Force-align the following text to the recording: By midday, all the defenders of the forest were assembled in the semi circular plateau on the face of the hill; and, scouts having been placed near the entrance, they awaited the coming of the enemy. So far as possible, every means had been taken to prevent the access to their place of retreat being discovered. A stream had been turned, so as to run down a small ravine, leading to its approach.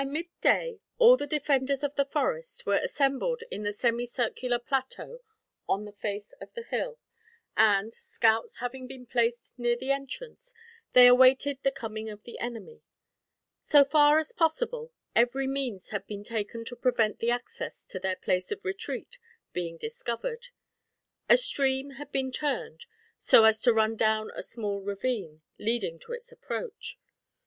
By 0.01 0.05
midday, 0.05 0.79
all 0.97 1.15
the 1.15 1.27
defenders 1.27 1.83
of 1.83 1.93
the 1.93 2.05
forest 2.07 2.65
were 2.65 2.79
assembled 2.81 3.43
in 3.51 3.61
the 3.61 3.71
semi 3.71 4.07
circular 4.07 4.57
plateau 4.57 5.19
on 5.69 5.85
the 5.85 5.91
face 5.91 6.33
of 6.41 6.51
the 6.55 6.63
hill; 6.63 6.97
and, 7.55 7.93
scouts 7.93 8.57
having 8.57 8.87
been 8.87 9.05
placed 9.05 9.53
near 9.59 9.75
the 9.77 9.91
entrance, 9.91 10.55
they 10.93 11.05
awaited 11.05 11.59
the 11.61 11.69
coming 11.69 12.09
of 12.09 12.23
the 12.23 12.39
enemy. 12.39 12.81
So 13.61 13.83
far 13.83 14.17
as 14.17 14.31
possible, 14.31 14.91
every 15.15 15.45
means 15.45 15.89
had 15.89 16.07
been 16.07 16.23
taken 16.23 16.65
to 16.65 16.75
prevent 16.75 17.19
the 17.19 17.29
access 17.29 17.85
to 17.85 17.99
their 17.99 18.15
place 18.15 18.51
of 18.51 18.65
retreat 18.65 19.19
being 19.53 19.77
discovered. 19.77 20.47
A 21.29 21.37
stream 21.37 21.91
had 21.91 22.11
been 22.11 22.31
turned, 22.31 22.87
so 23.19 23.43
as 23.43 23.61
to 23.61 23.71
run 23.71 23.97
down 23.97 24.31
a 24.33 24.41
small 24.41 24.81
ravine, 24.81 25.43
leading 25.59 25.99
to 25.99 26.11
its 26.11 26.31
approach. 26.31 26.97